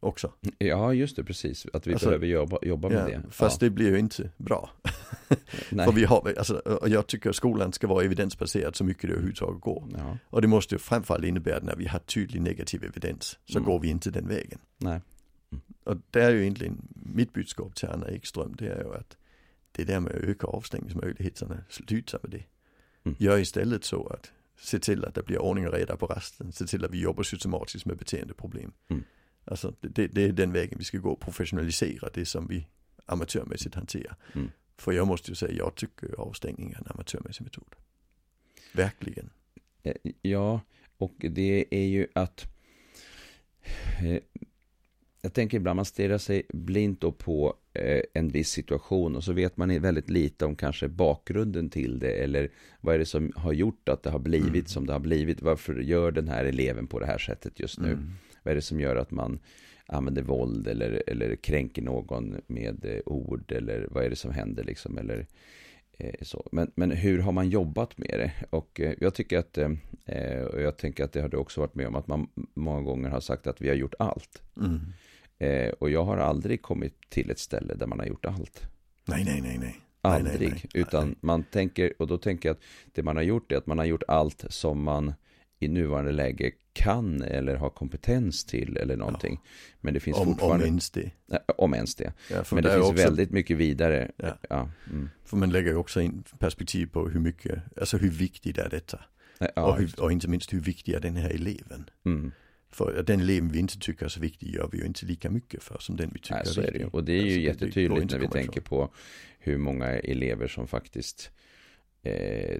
[0.00, 0.32] också.
[0.58, 1.66] Ja, just det, precis.
[1.72, 3.30] Att vi Alltså, behöver jobba, jobba med Ja, det.
[3.30, 4.70] fast det blir ju inte bra.
[5.70, 5.86] Nej.
[5.86, 9.08] För vi har, alltså, och jag tycker att skolan ska vara evidensbaserad så mycket det
[9.12, 9.88] överhuvudtaget går.
[9.96, 13.58] Ja, Och det måste ju framförallt innebära att när vi har tydlig negativ evidens så
[13.58, 13.66] Mm.
[13.70, 14.58] går vi inte den vägen.
[14.78, 15.00] nej.
[15.84, 19.16] Och det är ju egentligen mitt budskap till Anna Ekström, det är ju att
[19.76, 22.44] det där med att öka avstängningsmöjligheterna, sluta med det.
[23.04, 23.16] Mm.
[23.18, 26.66] Gör istället så att se till att det blir ordning och reda på rasten, se
[26.66, 28.72] till att vi jobbar systematiskt med beteendeproblem.
[28.88, 29.04] Mm.
[29.44, 32.68] Alltså det, det är den vägen vi ska gå, professionalisera det som vi
[33.06, 34.16] amatörmässigt hanterar.
[34.34, 34.50] Mm.
[34.76, 37.74] För jag måste ju säga, jag tycker ju avstängning är en amatörmässig metod.
[38.72, 39.30] Verkligen.
[40.22, 40.60] Ja,
[40.98, 42.44] och det är ju att
[44.04, 44.22] eh,
[45.24, 49.32] jag tänker ibland man stirrar sig blint då på eh, en viss situation och så
[49.32, 52.48] vet man väldigt lite om kanske bakgrunden till det eller
[52.80, 54.66] vad är det som har gjort att det har blivit Mm.
[54.66, 55.42] som det har blivit.
[55.42, 57.88] Varför gör den här eleven på det här sättet just nu?
[57.88, 58.10] Mm.
[58.42, 59.38] Vad är det som gör att man
[59.86, 64.64] använder våld eller, eller kränker någon med eh, ord eller vad är det som händer
[64.64, 65.26] liksom eller
[65.98, 66.48] eh, så.
[66.52, 68.32] Men, men hur har man jobbat med det?
[68.50, 69.70] Och eh, jag tycker att, eh,
[70.06, 72.82] eh, och jag tänker att det har du också varit med om, att man många
[72.82, 74.42] gånger har sagt att vi har gjort allt.
[74.56, 74.80] Mm.
[75.38, 78.62] Eh, och jag har aldrig kommit till ett ställe där man har gjort allt.
[79.04, 79.80] Nej, nej, nej, nej.
[80.00, 80.50] Aldrig.
[80.50, 80.82] nej, nej.
[80.82, 81.16] Utan Nej.
[81.20, 83.84] man tänker, och då tänker jag att det man har gjort är att man har
[83.84, 85.14] gjort allt som man
[85.58, 89.40] i nuvarande läge kan eller har kompetens till eller någonting.
[89.80, 91.10] Men det finns Om, om fortfarande, ens det.
[91.26, 92.12] Nej, om ens det.
[92.30, 94.10] Ja, Men det är finns också, väldigt mycket vidare.
[94.16, 94.38] Ja.
[94.50, 95.10] Ja, mm.
[95.24, 99.00] För man lägger ju också in perspektiv på hur mycket, alltså hur viktigt är detta?
[99.38, 101.90] ja, och, hur, och inte minst hur viktig är den här eleven?
[102.02, 102.10] det.
[102.10, 102.32] mm.
[102.74, 105.62] För den eleven vi inte tycker är så viktig gör vi ju inte lika mycket
[105.62, 106.80] för som den vi tycker Nej, är så är viktig.
[106.80, 106.90] det ju.
[106.90, 108.88] Och det är ju Alltså, jättetydligt när vi tänker ifrån.
[108.88, 108.94] på
[109.38, 111.30] hur många elever som faktiskt
[112.02, 112.58] eh,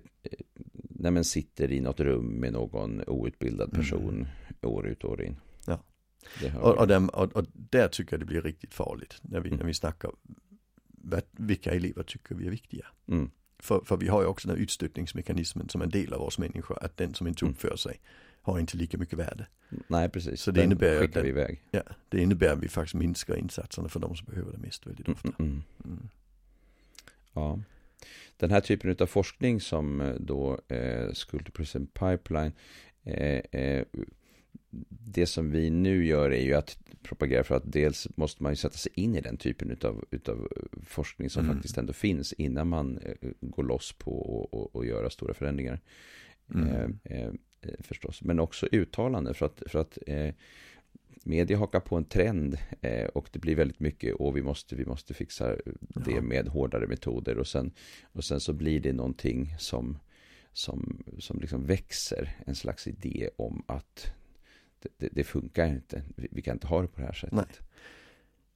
[0.91, 3.81] nej sitter i något rum med någon outbildad Mm.
[3.81, 4.27] person
[4.63, 5.37] år ut och år in.
[5.67, 5.85] Ja.
[6.61, 9.59] Och, och, dem, och, och där tycker jag det blir riktigt farligt när vi, Mm.
[9.59, 10.11] när vi snackar
[11.33, 12.87] vilka elever tycker vi är viktiga.
[13.09, 13.31] mm.
[13.59, 16.79] För, för vi har ju också den här utstötningsmekanismen som en del av oss människor,
[16.85, 17.53] att den som inte Mm.
[17.55, 18.01] uppför sig
[18.45, 19.47] har inte lika mycket värde.
[19.89, 20.41] Nej, precis.
[20.43, 21.63] Så det Den innebär ju att skickar vi iväg.
[21.71, 25.07] Ja, det innebär att vi faktiskt minskar insatserna för de som behöver det mest väldigt
[25.09, 25.43] Mm, ofta.
[25.43, 25.63] mm, mm.
[25.85, 26.09] Mm.
[27.33, 27.61] Ja.
[28.37, 32.53] Den här typen av forskning som eh, då eh, School to Prison Pipeline
[33.05, 33.85] eh, eh,
[35.15, 38.57] det som vi nu gör är ju att propagera för att dels måste man ju
[38.57, 40.49] sätta sig in i den typen utav, utav
[40.87, 41.57] forskning som Mm.
[41.57, 45.81] faktiskt ändå finns innan man eh, går loss på och, och, och göra stora förändringar.
[46.55, 46.99] Mm.
[47.05, 47.31] Eh,
[47.79, 48.23] förstås.
[48.23, 50.35] Men också uttalande för att, för att eh,
[51.25, 54.85] media hakar på en trend eh, och det blir väldigt mycket och vi måste, vi
[54.87, 55.57] måste fixa
[55.95, 56.21] det Ja.
[56.23, 57.73] med hårdare metoder och sen,
[58.13, 59.99] och sen så blir det någonting som,
[60.53, 64.13] som, som liksom växer, en slags idé om att
[64.83, 67.33] det, det, det funkar inte, vi, vi kan inte ha det på det här sättet.
[67.37, 67.47] Nej.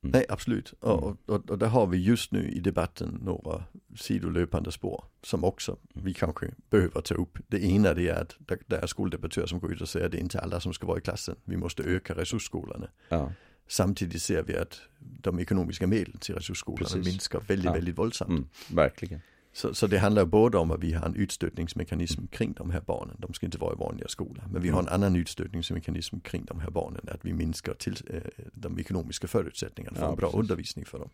[0.03, 0.13] Mm.
[0.13, 0.73] Nej, absolut.
[0.81, 1.05] Och, Mm.
[1.27, 3.65] och, och, och där har vi just nu i debatten några
[3.97, 7.39] sidolöpande spår som också vi kanske behöver ta upp.
[7.49, 10.19] Det ena det är att det är skoldebattörer som går ut och säger att det
[10.19, 11.37] är inte alla som ska vara i klassen.
[11.45, 12.89] Vi måste öka resursskolorna.
[13.09, 13.33] Ja,
[13.71, 17.07] Samtidigt ser vi att de ekonomiska medlen till resursskolorna Precis.
[17.13, 17.73] minskar väldigt, Ja.
[17.73, 18.31] väldigt våldsamt.
[18.31, 19.21] mm, verkligen.
[19.53, 23.17] Så, så det handlar både om att vi har en utstötningsmekanism kring de här barnen.
[23.19, 24.45] De ska inte vara i vanliga skolor.
[24.53, 27.01] Men vi har en annan utstötningsmekanism kring de här barnen.
[27.09, 28.21] Att vi minskar till, eh,
[28.53, 30.41] de ekonomiska förutsättningarna för Ja, en bra precis.
[30.41, 31.11] undervisning för dem.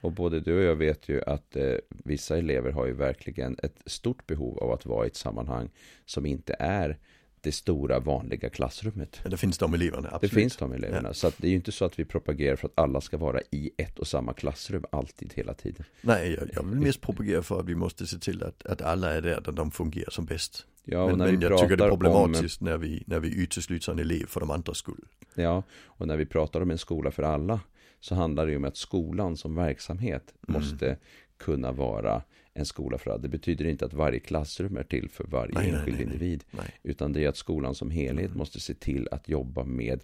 [0.00, 3.82] Och både du och jag vet ju att eh, vissa elever har ju verkligen ett
[3.86, 5.70] stort behov av att vara i ett sammanhang
[6.06, 6.98] som inte är
[7.46, 9.20] det stora vanliga klassrummet.
[9.22, 10.20] Ja, det finns de eleverna, absolut.
[10.20, 11.08] Det finns de eleverna.
[11.08, 11.14] Ja.
[11.14, 13.70] Så det är ju inte så att vi propagerar för att alla ska vara i
[13.76, 15.84] ett och samma klassrum alltid, hela tiden.
[16.00, 19.14] Nej, jag, jag vill mest propagera för att vi måste se till att, att alla
[19.14, 20.66] är där, där de fungerar som bäst.
[20.84, 23.92] Ja, men, när men vi jag tycker det är problematiskt när vi, när vi utesluter
[23.92, 25.04] en elev för de andras skull.
[25.34, 27.60] Ja, och när vi pratar om en skola för alla
[28.00, 30.60] så handlar det ju om att skolan som verksamhet Mm.
[30.60, 30.96] måste
[31.36, 32.22] kunna vara
[32.56, 33.18] en skola för alla.
[33.22, 36.14] Det betyder inte att varje klassrum är till för varje Nej, enskild nej, nej.
[36.14, 36.44] individ.
[36.82, 38.38] Utan det är att skolan som helhet Mm.
[38.38, 40.00] måste se till att jobba med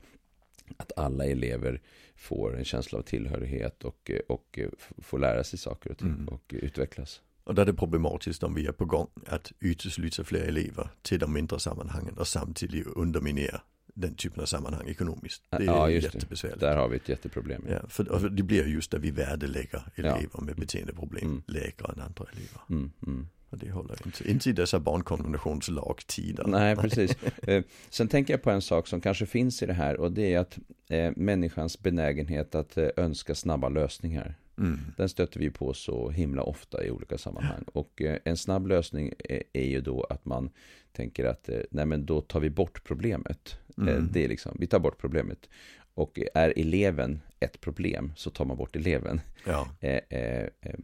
[0.77, 1.81] att alla elever
[2.15, 6.29] får en känsla av tillhörighet och, och f- får lära sig saker och ting Mm.
[6.29, 7.23] och utvecklas.
[7.45, 11.19] Och där är det problematiskt om vi är på gång att utesluta fler elever till
[11.19, 13.61] de mindre sammanhangen och samtidigt underminera
[13.95, 15.43] den typen av sammanhang ekonomiskt.
[15.51, 16.17] Det är Ja, just det.
[16.17, 16.61] jättebesvärligt.
[16.61, 17.65] Där har vi ett jätteproblem.
[17.71, 21.43] Ja, för det blir just där vi värdelägger elever med beteendeproblem Mm.
[21.47, 22.61] lägre än andra elever.
[22.71, 23.29] Mm, mm.
[23.51, 26.45] Och det håller inte, inte i dessa barnkonventionslagtider.
[26.47, 27.17] Nej, precis.
[27.43, 30.35] Eh, Sen tänker jag på en sak som kanske finns i det här och det
[30.35, 34.35] är att eh, människans benägenhet att eh, önska snabba lösningar.
[34.59, 34.79] Mm.
[34.97, 37.65] Den stöter vi på så himla ofta i olika sammanhang.
[37.73, 39.13] Och eh, en snabb lösning
[39.53, 40.51] är, ju då att man
[40.93, 43.57] tänker att eh, nej men då tar vi bort problemet.
[43.79, 44.09] Eh, Mm.
[44.13, 45.49] Det är liksom, vi tar bort problemet.
[45.95, 49.21] Och är eleven ett problem så tar man bort eleven.
[49.47, 49.69] Ja,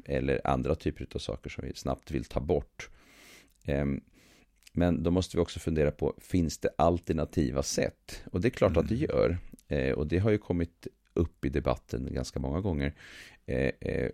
[0.04, 2.90] eller andra typer av saker som vi snabbt vill ta bort.
[3.64, 4.00] Ehm,
[4.72, 8.22] men då måste vi också fundera på, finns det alternativa sätt?
[8.32, 9.06] Och det är klart att det Mm.
[9.10, 9.38] gör.
[9.94, 10.86] Och det har ju kommit
[11.18, 12.94] upp i debatten ganska många gånger.
[13.46, 14.10] Eh, eh,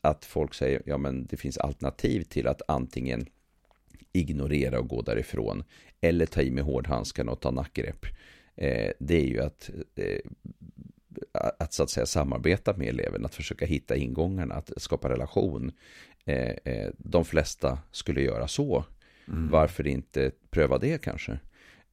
[0.00, 3.26] att folk säger, ja men det finns alternativ till att antingen
[4.12, 5.64] ignorera och gå därifrån.
[6.00, 8.06] Eller ta i med hårdhandskarna och ta nackgrepp.
[8.54, 9.70] Eh, det är ju att
[11.58, 15.72] att så att säga samarbeta med eleven, att försöka hitta ingångarna, att skapa relation.
[16.96, 18.84] De flesta skulle göra så.
[19.28, 19.48] Mm.
[19.50, 21.38] Varför inte pröva det kanske?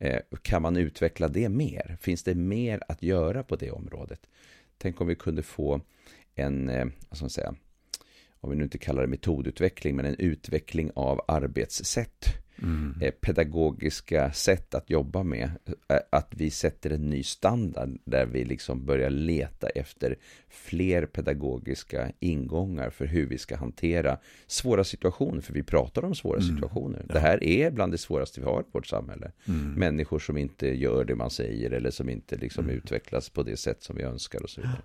[0.04, 1.98] Eh, kan man utveckla det mer?
[2.02, 4.20] Finns det mer att göra på det området?
[4.78, 5.82] Tänk om vi kunde få
[6.36, 7.56] en, eh, vad ska man säga,
[8.40, 12.98] om vi nu inte kallar det metodutveckling, men en utveckling av arbetssätt Mm.
[13.02, 15.52] eh, pedagogiska sätt att jobba med.
[15.90, 20.16] Eh, Att vi sätter en ny standard där vi liksom börjar leta efter
[20.50, 25.42] fler pedagogiska ingångar för hur vi ska hantera svåra situationer.
[25.42, 26.56] För vi pratar om svåra Mm.
[26.56, 27.06] situationer.
[27.08, 27.14] Ja.
[27.14, 29.32] Det här är bland det svåraste vi har i vårt samhälle.
[29.48, 29.74] Mm.
[29.74, 32.76] Människor som inte gör det man säger eller som inte liksom Mm.
[32.78, 34.82] utvecklas på det sätt som vi önskar och så vidare.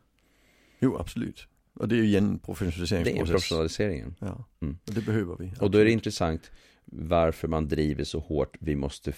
[0.81, 1.47] Jo, absolut.
[1.75, 4.15] Och det är ju igen en Det är professionaliseringen.
[4.19, 4.79] Ja, Mm.
[4.89, 5.47] och det behöver vi.
[5.47, 5.87] Och då är absolut.
[5.87, 6.51] det intressant
[6.93, 8.57] varför man driver så hårt.
[8.61, 9.13] Vi måste,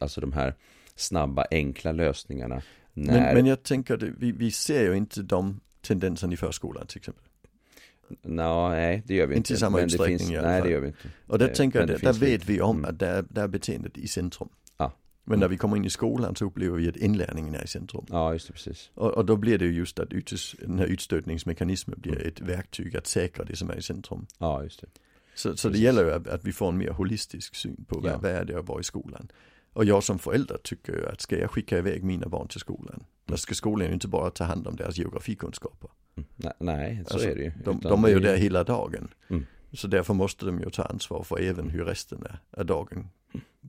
[0.00, 0.54] alltså de här
[0.94, 2.62] snabba, enkla lösningarna.
[2.94, 6.86] När, Men, men jag tänker, det, vi, vi ser ju inte de tendenserna i förskolan
[6.86, 7.24] till exempel.
[8.22, 9.54] Nå, nej, det gör vi Inte inte.
[9.54, 10.68] i samma men det utsträckning finns, i alla Nej, fall.
[10.68, 11.08] det gör vi inte.
[11.26, 12.90] Och där Eh, tänker jag, det där, vet vi om Mm.
[12.90, 14.48] att där, där är beteendet i centrum.
[14.76, 14.92] Ja.
[15.24, 18.04] Men när vi kommer in i skolan så upplever vi att inlärningen är i centrum.
[18.10, 18.90] Ja, just det, precis.
[18.94, 22.28] Och, och då blir det ju just att utes, den här utstötningsmekanismen blir Mm.
[22.28, 24.26] ett verktyg att säkra det som är i centrum.
[24.38, 24.86] Ja, just det.
[25.38, 28.12] Så, så det gäller ju att, att vi får en mer holistisk syn på vad,
[28.12, 28.18] Ja.
[28.18, 29.28] vad är det att vara i skolan.
[29.72, 33.04] Och jag som förälder tycker ju att ska jag skicka iväg mina barn till skolan,
[33.26, 35.90] då ska skolan ju inte bara ta hand om deras geografikunskaper.
[36.16, 36.52] Mm.
[36.58, 37.52] Nej, så Alltså, är det ju.
[37.64, 39.08] De, de är ju där hela dagen.
[39.28, 39.46] Mm.
[39.72, 43.08] Så därför måste de ju ta ansvar för även hur resten av- dagen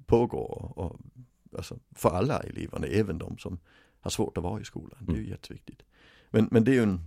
[0.06, 0.52] pågår.
[0.52, 1.00] Och, och,
[1.58, 3.60] alltså för alla eleverna, även de som
[4.02, 4.98] har svårt att vara i skolan.
[5.00, 5.32] Det är ju Mm.
[5.32, 5.82] jätteviktigt.
[6.30, 7.02] Men, men det är ju en,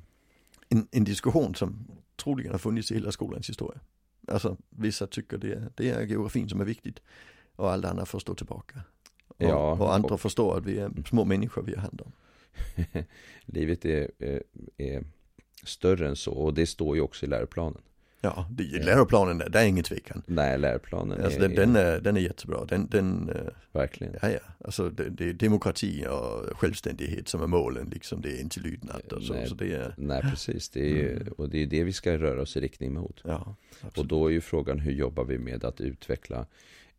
[0.69, 3.81] en, en diskussion som troligen har funnits i hela skolans historia.
[4.29, 7.01] Alltså vissa tycker det, det är geografin som är viktigt
[7.57, 8.81] och alla andra får stå tillbaka.
[9.29, 12.13] Och, Ja, och andra och- förstår att vi är små människor vi har hand om.
[13.45, 14.43] Livet är, är,
[14.77, 15.05] är
[15.65, 17.83] större än så och det står ju också i läroplanen.
[18.25, 20.23] Ja, det, läroplanen där, det är ingen tvekan.
[20.27, 22.65] Nej, läroplanen Alltså är, den, den, är, den är jättebra.
[22.65, 24.15] Den, den, eh, verkligen.
[24.23, 24.39] ja, ja.
[24.65, 28.21] Alltså det, det är demokrati och självständighet som är målen liksom.
[28.21, 29.33] Det är inte lydnad och så.
[29.35, 29.49] Nej.
[29.49, 30.69] så det är, Nej, precis.
[30.69, 31.33] Det är ju, Mm.
[31.39, 33.21] och det är det vi ska röra oss i riktning mot.
[33.25, 33.99] ja, absolut.
[33.99, 36.47] Och då är ju frågan hur jobbar vi med att utveckla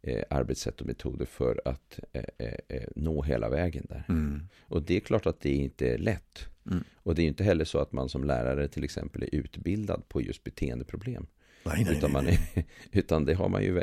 [0.04, 4.04] eh, arbetssätt och metoder för att eh, eh, nå hela vägen där.
[4.10, 4.42] Mm.
[4.62, 6.46] Och det är klart att det inte är lätt.
[6.72, 6.84] Mm.
[6.96, 10.04] Och det är ju inte heller så att man som lärare till exempel är utbildad
[10.08, 11.28] på just beteendeproblem.
[11.66, 12.40] Nej, nej, utan, man är,
[12.92, 13.82] utan det har man ju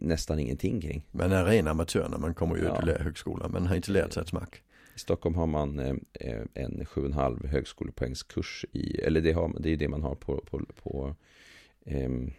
[0.00, 1.06] nästan ingenting kring.
[1.10, 2.80] Man är ren amatör när man kommer ut Ja.
[2.82, 3.52] ur lärarhögskolan.
[3.52, 4.62] Man har inte lärt sig ett smack.
[4.94, 6.00] I Stockholm har man en
[6.86, 11.14] 7,5 högskolepoängskurs i, eller det, har, det är det man har på, på, på
[11.86, 12.32] ehm, ehm,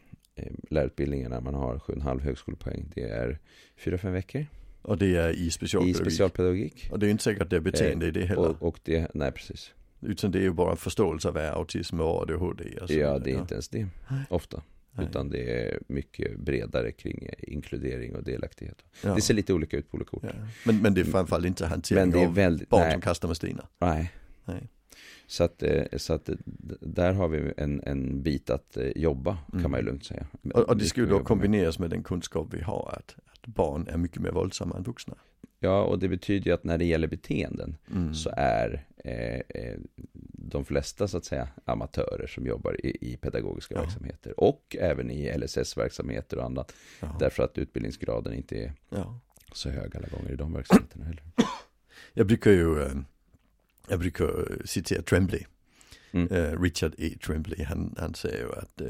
[0.69, 1.41] lärarutbildningarna.
[1.41, 2.91] Man har 7,5 högskolepoäng.
[2.95, 3.39] Det är
[3.79, 4.45] 4-5 veckor
[4.81, 6.01] Och det är i i specialpedagogik.
[6.01, 6.87] specialpedagogik.
[6.91, 8.49] Och det är inte säkert att det är beteende i det heller.
[8.49, 9.73] Och, och det, nej precis.
[10.01, 12.63] Utan det är ju bara förståelse av vad autism och ADHD.
[12.81, 13.87] Och så Ja, det är inte ens det
[14.29, 14.63] ofta.
[14.91, 15.05] Nej.
[15.05, 18.83] Utan det är mycket bredare kring inkludering och delaktighet.
[19.03, 19.15] Ja.
[19.15, 20.35] Det ser lite olika ut på olika orter.
[20.41, 20.47] Ja.
[20.65, 23.01] Men, men det är framförallt inte hantering Men det är av väldigt, barn nej, som
[23.01, 23.67] kastar med Stina.
[23.79, 24.11] nej.
[24.45, 24.69] Nej.
[25.27, 26.35] Så att, eh, så att eh,
[26.81, 29.61] där har vi en, en bit att eh, jobba, Mm.
[29.61, 30.27] kan man ju lugnt säga.
[30.53, 33.87] Och, och det ska ju då kombineras med den kunskap vi har att, att barn
[33.87, 35.15] är mycket mer våldsamma än vuxna.
[35.59, 38.13] Ja, och det betyder ju att när det gäller beteenden Mm.
[38.13, 39.75] så är eh,
[40.33, 43.81] de flesta så att säga amatörer som jobbar i, i pedagogiska Ja.
[43.81, 46.73] verksamheter och även i LSS-verksamheter och annat.
[47.01, 47.15] Ja.
[47.19, 49.19] Därför att utbildningsgraden inte är Ja.
[49.53, 51.23] så hög alla gånger i de verksamheterna heller.
[52.13, 52.89] Jag brukar ju,
[53.89, 55.45] jag brukar eh, citera Tremblay.
[56.11, 56.27] Mm.
[56.31, 57.17] Eh, Richard E.
[57.25, 58.87] Tremblay, han, han säger ju att eh,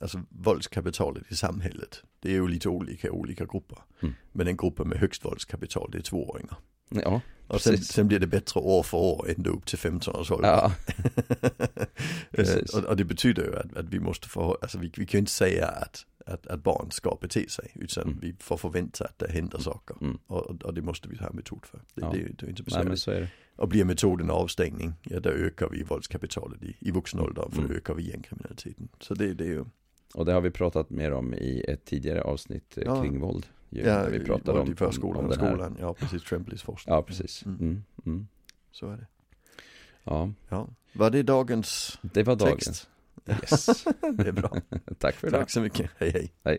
[0.00, 3.78] alltså våldskapitalet i samhället, det är ju lite olika olika grupper.
[4.02, 4.14] Mm.
[4.32, 6.56] Men den gruppen med högst våldskapital, det är tvååringar.
[6.90, 10.30] Ja, Och sen, sen blir det bättre år för år ända upp till 15 års
[10.30, 10.48] ålder.
[10.48, 10.72] ja,
[12.32, 15.18] Eh, och, och det betyder ju att, att vi måste få, alltså vi, vi kan
[15.18, 18.18] ju inte säga att, att, att barn ska bete sig, utan Mm.
[18.20, 19.96] vi får förvänta att det händer saker.
[20.00, 20.18] Mm.
[20.26, 21.78] Och, och det måste vi ha metod för.
[21.94, 22.10] Det, Ja.
[22.12, 23.08] det, det är inte besvärligt.
[23.08, 23.28] är.
[23.56, 27.64] Och blir metoden avstängning, ja då ökar vi våldskapitalet i, i vuxen ålder, för då
[27.64, 27.76] Mm.
[27.76, 28.88] ökar vi gängkriminaliteten.
[29.00, 29.64] Så det, det är ju,
[30.14, 33.02] Och det har vi pratat mer om i ett tidigare avsnitt eh, Ja.
[33.02, 33.46] kring våld.
[33.70, 36.94] Ju, ja, vi pratade våld om, i förskolan och skolan, ja precis, Tremblays forskning.
[36.94, 37.44] Ja, precis.
[37.46, 37.58] Mm.
[37.60, 37.82] Mm.
[38.06, 38.28] Mm.
[38.70, 39.06] Så är det.
[40.04, 42.64] Ja, Ja, var det dagens det var dagens.
[42.64, 42.88] text?
[43.26, 43.84] Yes.
[44.14, 44.56] det är bra.
[44.98, 45.40] Tack för idag.
[45.40, 46.32] Tack så mycket, hej hej.
[46.44, 46.58] Hej.